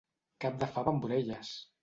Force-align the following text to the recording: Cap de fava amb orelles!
Cap 0.45 0.57
de 0.63 0.69
fava 0.77 0.95
amb 0.95 1.07
orelles! 1.11 1.55